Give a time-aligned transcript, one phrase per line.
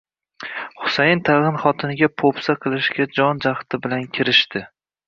[0.85, 4.69] Husayn tag`in xotiniga po`pisa qilishga jon-jahdi bilan kirishdi